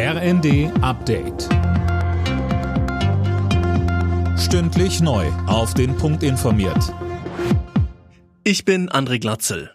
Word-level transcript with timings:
RND 0.00 0.70
Update. 0.80 1.48
Stündlich 4.38 5.00
neu. 5.00 5.26
Auf 5.48 5.74
den 5.74 5.96
Punkt 5.96 6.22
informiert. 6.22 6.94
Ich 8.44 8.64
bin 8.64 8.88
André 8.90 9.18
Glatzel. 9.18 9.72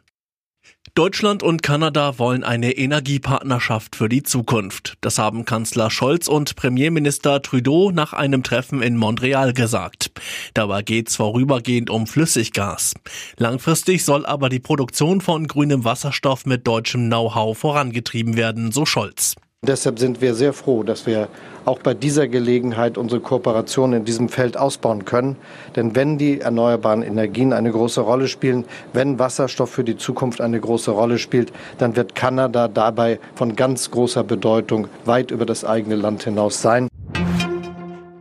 Deutschland 0.96 1.44
und 1.44 1.62
Kanada 1.62 2.20
wollen 2.20 2.46
eine 2.46 2.71
Energiepartnerschaft 2.71 3.97
für 3.97 4.07
die 4.07 4.23
Zukunft. 4.23 4.94
Das 5.01 5.17
haben 5.17 5.44
Kanzler 5.44 5.91
Scholz 5.91 6.29
und 6.29 6.55
Premierminister 6.55 7.42
Trudeau 7.42 7.92
nach 7.92 8.13
einem 8.13 8.44
Treffen 8.44 8.81
in 8.81 8.96
Montreal 8.96 9.51
gesagt. 9.51 10.12
Dabei 10.53 10.83
geht's 10.83 11.17
vorübergehend 11.17 11.90
um 11.90 12.08
Flüssiggas. 12.08 12.94
Langfristig 13.35 14.05
soll 14.05 14.26
aber 14.26 14.47
die 14.47 14.62
Produktion 14.62 15.19
von 15.19 15.47
grünem 15.47 15.83
Wasserstoff 15.83 16.45
mit 16.45 16.66
deutschem 16.66 17.08
Know-how 17.08 17.58
vorangetrieben 17.58 18.38
werden, 18.38 18.71
so 18.71 18.85
Scholz. 18.85 19.35
Deshalb 19.66 19.98
sind 19.98 20.20
wir 20.20 20.35
sehr 20.35 20.52
froh, 20.52 20.84
dass 20.84 21.05
wir 21.05 21.30
auch 21.63 21.80
bei 21.80 21.94
dieser 21.94 22.27
Gelegenheit 22.27 22.98
unsere 22.98 23.21
Kooperation 23.21 23.94
in 23.94 24.04
diesem 24.04 24.27
Feld 24.27 24.58
ausbauen 24.58 25.05
können. 25.05 25.38
Denn 25.77 25.95
wenn 25.95 26.17
die 26.17 26.41
erneuerbaren 26.41 27.02
Energien 27.02 27.54
eine 27.54 27.71
große 27.71 28.02
Rolle 28.02 28.27
spielen, 28.27 28.66
wenn 28.91 29.20
Wasserstoff 29.20 29.70
für 29.70 29.85
die 29.85 29.95
Zukunft 29.95 30.41
eine 30.41 30.59
große 30.59 30.91
Rolle 30.91 31.18
spielt, 31.18 31.54
dann 31.77 31.95
wird 31.95 32.13
Kanada 32.13 32.68
dabei 32.68 33.21
von 33.35 33.55
ganz 33.55 33.90
großer 33.90 34.26
Bedeutung 34.26 34.90
weit 35.05 35.31
über 35.31 35.45
das 35.45 35.63
eigene 35.63 35.95
Land 35.95 36.23
hinaus 36.23 36.62
sein. 36.62 36.90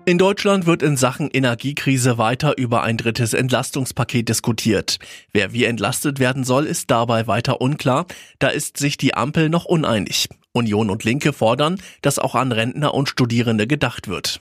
In 0.05 0.19
Deutschland 0.19 0.67
wird 0.67 0.83
in 0.83 0.97
Sachen 0.97 1.29
Energiekrise 1.29 2.19
weiter 2.19 2.57
über 2.57 2.85
ein 2.85 2.97
drittes 2.97 3.35
Entlastungspaket 3.35 4.29
diskutiert. 4.29 4.99
Wer 5.33 5.53
wie 5.53 5.65
entlastet 5.65 6.21
werden 6.21 6.45
soll, 6.45 6.67
ist 6.67 6.91
dabei 6.93 7.27
weiter 7.27 7.61
unklar. 7.61 8.07
Da 8.39 8.49
ist 8.49 8.77
sich 8.77 8.97
die 8.97 9.15
Ampel 9.15 9.49
noch 9.49 9.65
uneinig. 9.65 10.29
Union 10.53 10.91
und 10.91 11.05
Linke 11.05 11.33
fordern, 11.33 11.79
dass 12.03 12.19
auch 12.19 12.35
an 12.35 12.53
Rentner 12.53 12.95
und 12.95 13.09
Studierende 13.09 13.67
gedacht 13.67 14.09
wird. 14.09 14.41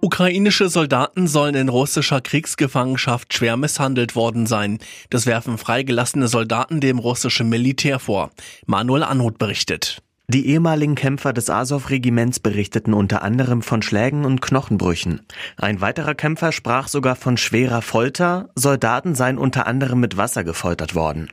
Ukrainische 0.00 0.68
Soldaten 0.68 1.26
sollen 1.26 1.54
in 1.54 1.68
russischer 1.68 2.20
Kriegsgefangenschaft 2.20 3.34
schwer 3.34 3.56
misshandelt 3.56 4.14
worden 4.14 4.46
sein. 4.46 4.78
Das 5.10 5.26
werfen 5.26 5.58
freigelassene 5.58 6.28
Soldaten 6.28 6.80
dem 6.80 6.98
russischen 6.98 7.48
Militär 7.48 7.98
vor. 7.98 8.30
Manuel 8.66 9.02
Anhut 9.02 9.38
berichtet. 9.38 10.02
Die 10.30 10.46
ehemaligen 10.46 10.94
Kämpfer 10.94 11.32
des 11.32 11.48
Azov-Regiments 11.48 12.38
berichteten 12.38 12.92
unter 12.92 13.22
anderem 13.22 13.62
von 13.62 13.80
Schlägen 13.80 14.26
und 14.26 14.42
Knochenbrüchen. 14.42 15.22
Ein 15.56 15.80
weiterer 15.80 16.14
Kämpfer 16.14 16.52
sprach 16.52 16.86
sogar 16.86 17.16
von 17.16 17.38
schwerer 17.38 17.80
Folter, 17.80 18.50
Soldaten 18.54 19.14
seien 19.14 19.38
unter 19.38 19.66
anderem 19.66 20.00
mit 20.00 20.18
Wasser 20.18 20.44
gefoltert 20.44 20.94
worden. 20.94 21.30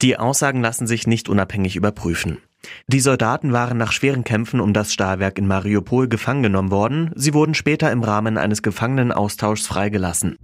Die 0.00 0.16
Aussagen 0.16 0.62
lassen 0.62 0.86
sich 0.86 1.06
nicht 1.06 1.28
unabhängig 1.28 1.76
überprüfen. 1.76 2.38
Die 2.86 3.00
Soldaten 3.00 3.52
waren 3.52 3.78
nach 3.78 3.92
schweren 3.92 4.24
Kämpfen 4.24 4.60
um 4.60 4.72
das 4.72 4.92
Stahlwerk 4.92 5.38
in 5.38 5.46
Mariupol 5.46 6.08
gefangen 6.08 6.42
genommen 6.42 6.70
worden, 6.70 7.10
sie 7.14 7.34
wurden 7.34 7.54
später 7.54 7.90
im 7.90 8.02
Rahmen 8.02 8.38
eines 8.38 8.62
Gefangenenaustauschs 8.62 9.66
freigelassen. 9.66 10.36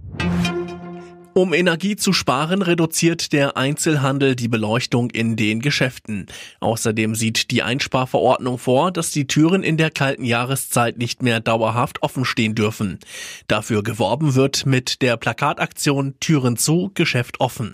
Um 1.33 1.53
Energie 1.53 1.95
zu 1.95 2.11
sparen, 2.11 2.61
reduziert 2.61 3.31
der 3.31 3.55
Einzelhandel 3.55 4.35
die 4.35 4.49
Beleuchtung 4.49 5.09
in 5.11 5.37
den 5.37 5.61
Geschäften. 5.61 6.25
Außerdem 6.59 7.15
sieht 7.15 7.51
die 7.51 7.63
Einsparverordnung 7.63 8.57
vor, 8.57 8.91
dass 8.91 9.11
die 9.11 9.25
Türen 9.25 9.63
in 9.63 9.77
der 9.77 9.91
kalten 9.91 10.25
Jahreszeit 10.25 10.97
nicht 10.97 11.21
mehr 11.21 11.39
dauerhaft 11.39 12.01
offen 12.01 12.25
stehen 12.25 12.55
dürfen. 12.55 12.99
Dafür 13.47 13.83
geworben 13.83 14.35
wird 14.35 14.65
mit 14.65 15.01
der 15.01 15.15
Plakataktion 15.15 16.15
Türen 16.19 16.57
zu, 16.57 16.91
Geschäft 16.93 17.39
offen. 17.39 17.73